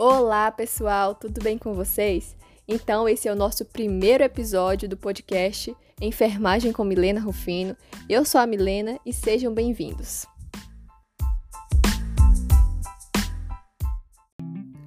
Olá, 0.00 0.52
pessoal, 0.52 1.12
tudo 1.12 1.42
bem 1.42 1.58
com 1.58 1.74
vocês? 1.74 2.36
Então, 2.68 3.08
esse 3.08 3.26
é 3.26 3.32
o 3.32 3.34
nosso 3.34 3.64
primeiro 3.64 4.22
episódio 4.22 4.88
do 4.88 4.96
podcast 4.96 5.76
Enfermagem 6.00 6.70
com 6.70 6.84
Milena 6.84 7.18
Rufino. 7.18 7.76
Eu 8.08 8.24
sou 8.24 8.40
a 8.40 8.46
Milena 8.46 9.00
e 9.04 9.12
sejam 9.12 9.52
bem-vindos. 9.52 10.24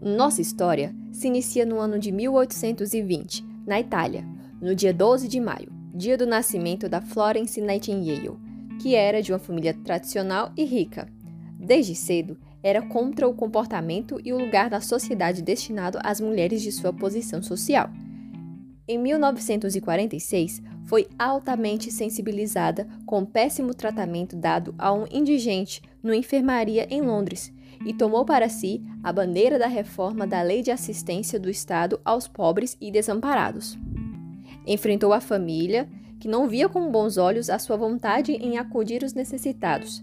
Nossa 0.00 0.40
história 0.40 0.94
se 1.12 1.26
inicia 1.26 1.66
no 1.66 1.80
ano 1.80 1.98
de 1.98 2.12
1820, 2.12 3.44
na 3.66 3.80
Itália, 3.80 4.24
no 4.60 4.72
dia 4.72 4.94
12 4.94 5.26
de 5.26 5.40
maio, 5.40 5.72
dia 5.92 6.16
do 6.16 6.28
nascimento 6.28 6.88
da 6.88 7.00
Florence 7.00 7.60
Nightingale, 7.60 8.38
que 8.80 8.94
era 8.94 9.20
de 9.20 9.32
uma 9.32 9.40
família 9.40 9.74
tradicional 9.74 10.52
e 10.56 10.62
rica. 10.62 11.08
Desde 11.64 11.94
cedo, 11.94 12.36
era 12.60 12.82
contra 12.82 13.28
o 13.28 13.34
comportamento 13.34 14.20
e 14.24 14.32
o 14.32 14.38
lugar 14.38 14.68
da 14.68 14.80
sociedade 14.80 15.42
destinado 15.42 15.96
às 16.02 16.20
mulheres 16.20 16.60
de 16.60 16.72
sua 16.72 16.92
posição 16.92 17.40
social. 17.40 17.88
Em 18.88 18.98
1946, 18.98 20.60
foi 20.86 21.06
altamente 21.16 21.92
sensibilizada 21.92 22.88
com 23.06 23.20
o 23.20 23.26
péssimo 23.26 23.72
tratamento 23.72 24.34
dado 24.34 24.74
a 24.76 24.92
um 24.92 25.06
indigente 25.08 25.80
no 26.02 26.12
enfermaria 26.12 26.88
em 26.90 27.00
Londres 27.00 27.52
e 27.86 27.94
tomou 27.94 28.24
para 28.24 28.48
si 28.48 28.82
a 29.00 29.12
bandeira 29.12 29.56
da 29.56 29.68
reforma 29.68 30.26
da 30.26 30.42
Lei 30.42 30.62
de 30.62 30.72
Assistência 30.72 31.38
do 31.38 31.48
Estado 31.48 32.00
aos 32.04 32.26
pobres 32.26 32.76
e 32.80 32.90
desamparados. 32.90 33.78
Enfrentou 34.66 35.12
a 35.12 35.20
família, 35.20 35.88
que 36.18 36.26
não 36.26 36.48
via 36.48 36.68
com 36.68 36.90
bons 36.90 37.16
olhos 37.16 37.48
a 37.48 37.58
sua 37.60 37.76
vontade 37.76 38.32
em 38.32 38.58
acudir 38.58 39.04
os 39.04 39.14
necessitados, 39.14 40.02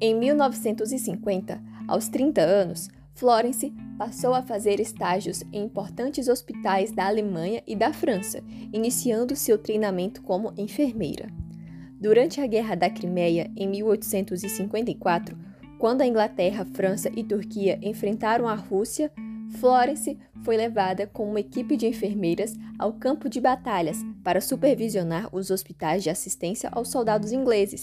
Em 0.00 0.14
1950, 0.14 1.60
aos 1.88 2.08
30 2.08 2.40
anos, 2.40 2.88
Florence 3.14 3.72
passou 3.98 4.32
a 4.32 4.42
fazer 4.42 4.78
estágios 4.78 5.42
em 5.52 5.64
importantes 5.64 6.28
hospitais 6.28 6.92
da 6.92 7.08
Alemanha 7.08 7.64
e 7.66 7.74
da 7.74 7.92
França, 7.92 8.40
iniciando 8.72 9.34
seu 9.34 9.58
treinamento 9.58 10.22
como 10.22 10.54
enfermeira. 10.56 11.28
Durante 12.00 12.40
a 12.40 12.46
Guerra 12.46 12.76
da 12.76 12.88
Crimeia, 12.88 13.50
em 13.56 13.66
1854, 13.66 15.36
quando 15.80 16.02
a 16.02 16.06
Inglaterra, 16.06 16.64
França 16.74 17.10
e 17.16 17.24
Turquia 17.24 17.76
enfrentaram 17.82 18.46
a 18.46 18.54
Rússia, 18.54 19.10
Florence 19.58 20.16
foi 20.44 20.56
levada 20.56 21.08
com 21.08 21.28
uma 21.28 21.40
equipe 21.40 21.76
de 21.76 21.88
enfermeiras 21.88 22.54
ao 22.78 22.92
campo 22.92 23.28
de 23.28 23.40
batalhas 23.40 23.98
para 24.22 24.40
supervisionar 24.40 25.28
os 25.34 25.50
hospitais 25.50 26.04
de 26.04 26.10
assistência 26.10 26.68
aos 26.70 26.88
soldados 26.88 27.32
ingleses. 27.32 27.82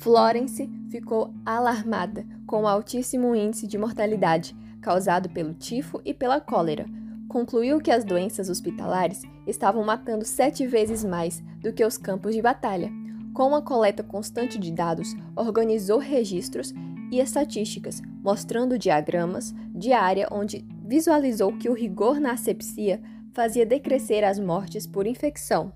Florence 0.00 0.66
ficou 0.88 1.30
alarmada 1.44 2.24
com 2.46 2.62
o 2.62 2.66
altíssimo 2.66 3.34
índice 3.34 3.66
de 3.66 3.76
mortalidade 3.76 4.56
causado 4.80 5.28
pelo 5.28 5.52
tifo 5.52 6.00
e 6.06 6.14
pela 6.14 6.40
cólera. 6.40 6.86
Concluiu 7.28 7.78
que 7.82 7.90
as 7.90 8.02
doenças 8.02 8.48
hospitalares 8.48 9.22
estavam 9.46 9.84
matando 9.84 10.24
sete 10.24 10.66
vezes 10.66 11.04
mais 11.04 11.42
do 11.60 11.70
que 11.70 11.84
os 11.84 11.98
campos 11.98 12.34
de 12.34 12.40
batalha. 12.40 12.90
Com 13.34 13.48
uma 13.48 13.60
coleta 13.60 14.02
constante 14.02 14.58
de 14.58 14.72
dados, 14.72 15.14
organizou 15.36 15.98
registros 15.98 16.72
e 17.12 17.20
estatísticas, 17.20 18.00
mostrando 18.22 18.78
diagramas 18.78 19.54
de 19.74 19.92
área 19.92 20.28
onde 20.32 20.64
visualizou 20.82 21.58
que 21.58 21.68
o 21.68 21.74
rigor 21.74 22.18
na 22.18 22.32
asepsia 22.32 23.02
fazia 23.34 23.66
decrescer 23.66 24.24
as 24.24 24.38
mortes 24.38 24.86
por 24.86 25.06
infecção. 25.06 25.74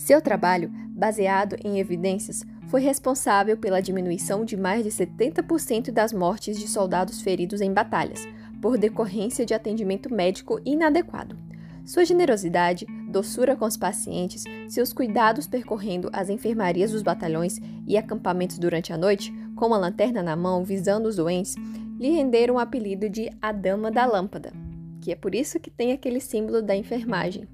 Seu 0.00 0.18
trabalho, 0.22 0.72
baseado 0.88 1.56
em 1.62 1.78
evidências, 1.78 2.42
foi 2.68 2.80
responsável 2.80 3.58
pela 3.58 3.82
diminuição 3.82 4.46
de 4.46 4.56
mais 4.56 4.82
de 4.82 4.90
70% 4.90 5.90
das 5.90 6.10
mortes 6.10 6.58
de 6.58 6.66
soldados 6.66 7.20
feridos 7.20 7.60
em 7.60 7.70
batalhas, 7.70 8.26
por 8.62 8.78
decorrência 8.78 9.44
de 9.44 9.52
atendimento 9.52 10.12
médico 10.12 10.58
inadequado. 10.64 11.36
Sua 11.84 12.02
generosidade, 12.02 12.86
doçura 13.10 13.54
com 13.54 13.66
os 13.66 13.76
pacientes, 13.76 14.44
seus 14.70 14.90
cuidados 14.90 15.46
percorrendo 15.46 16.08
as 16.14 16.30
enfermarias 16.30 16.92
dos 16.92 17.02
batalhões 17.02 17.60
e 17.86 17.98
acampamentos 17.98 18.58
durante 18.58 18.94
a 18.94 18.96
noite, 18.96 19.30
com 19.54 19.66
uma 19.66 19.76
lanterna 19.76 20.22
na 20.22 20.34
mão 20.34 20.64
visando 20.64 21.10
os 21.10 21.16
doentes, 21.16 21.56
lhe 21.98 22.08
renderam 22.08 22.54
o 22.54 22.58
apelido 22.58 23.06
de 23.10 23.30
a 23.40 23.52
Dama 23.52 23.90
da 23.90 24.06
Lâmpada, 24.06 24.50
que 24.98 25.12
é 25.12 25.14
por 25.14 25.34
isso 25.34 25.60
que 25.60 25.70
tem 25.70 25.92
aquele 25.92 26.20
símbolo 26.20 26.62
da 26.62 26.74
enfermagem. 26.74 27.46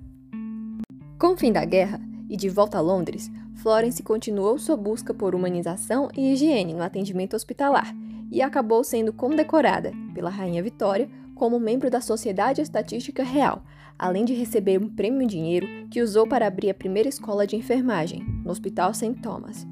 Com 1.18 1.32
o 1.32 1.36
fim 1.36 1.50
da 1.50 1.64
guerra, 1.64 2.05
e 2.28 2.36
de 2.36 2.48
volta 2.48 2.78
a 2.78 2.80
Londres, 2.80 3.30
Florence 3.56 4.02
continuou 4.02 4.58
sua 4.58 4.76
busca 4.76 5.14
por 5.14 5.34
humanização 5.34 6.08
e 6.16 6.32
higiene 6.32 6.74
no 6.74 6.82
atendimento 6.82 7.34
hospitalar 7.34 7.94
e 8.30 8.42
acabou 8.42 8.82
sendo 8.82 9.12
condecorada 9.12 9.92
pela 10.14 10.30
Rainha 10.30 10.62
Vitória 10.62 11.08
como 11.34 11.60
membro 11.60 11.90
da 11.90 12.00
Sociedade 12.00 12.60
Estatística 12.60 13.22
Real, 13.22 13.62
além 13.98 14.24
de 14.24 14.34
receber 14.34 14.80
um 14.80 14.88
prêmio 14.88 15.22
em 15.22 15.26
dinheiro 15.26 15.66
que 15.90 16.02
usou 16.02 16.26
para 16.26 16.46
abrir 16.46 16.70
a 16.70 16.74
primeira 16.74 17.08
escola 17.08 17.46
de 17.46 17.56
enfermagem, 17.56 18.22
no 18.44 18.50
Hospital 18.50 18.92
St. 18.92 19.14
Thomas, 19.20 19.66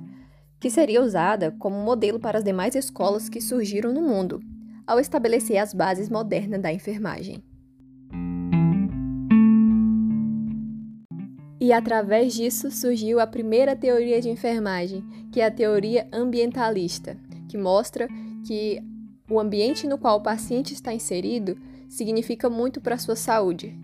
que 0.61 0.71
seria 0.71 1.03
usada 1.03 1.53
como 1.59 1.77
modelo 1.77 2.19
para 2.19 2.39
as 2.39 2.45
demais 2.45 2.75
escolas 2.75 3.29
que 3.29 3.41
surgiram 3.41 3.93
no 3.93 4.03
mundo, 4.03 4.41
ao 4.87 5.01
estabelecer 5.01 5.57
as 5.57 5.73
bases 5.73 6.09
modernas 6.09 6.61
da 6.61 6.73
enfermagem. 6.73 7.43
E 11.65 11.73
através 11.73 12.35
disso 12.35 12.71
surgiu 12.71 13.19
a 13.19 13.27
primeira 13.27 13.75
teoria 13.75 14.21
de 14.21 14.29
enfermagem, 14.29 15.03
que 15.33 15.41
é 15.41 15.47
a 15.47 15.51
teoria 15.51 16.07
ambientalista, 16.13 17.17
que 17.49 17.57
mostra 17.57 18.07
que 18.47 18.83
o 19.31 19.41
ambiente 19.41 19.87
no 19.87 19.97
qual 19.97 20.19
o 20.19 20.23
paciente 20.23 20.75
está 20.75 20.93
inserido 20.93 21.57
significa 21.89 22.51
muito 22.51 22.83
para 22.83 22.97
a 22.97 22.99
sua 22.99 23.17
saúde. 23.17 23.75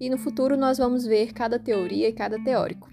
E 0.00 0.10
no 0.10 0.18
futuro 0.18 0.56
nós 0.56 0.78
vamos 0.78 1.06
ver 1.06 1.32
cada 1.32 1.60
teoria 1.60 2.08
e 2.08 2.12
cada 2.12 2.42
teórico. 2.42 2.90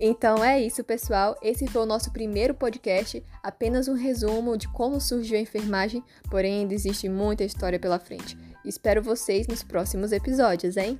Então 0.00 0.42
é 0.42 0.58
isso, 0.58 0.82
pessoal. 0.82 1.36
Esse 1.42 1.66
foi 1.66 1.82
o 1.82 1.86
nosso 1.86 2.10
primeiro 2.14 2.54
podcast, 2.54 3.22
apenas 3.42 3.88
um 3.88 3.94
resumo 3.94 4.56
de 4.56 4.68
como 4.68 4.98
surgiu 5.02 5.36
a 5.36 5.42
enfermagem, 5.42 6.02
porém 6.30 6.60
ainda 6.60 6.72
existe 6.72 7.10
muita 7.10 7.44
história 7.44 7.78
pela 7.78 7.98
frente. 7.98 8.38
Espero 8.64 9.02
vocês 9.02 9.46
nos 9.48 9.62
próximos 9.62 10.12
episódios, 10.12 10.76
hein? 10.76 10.98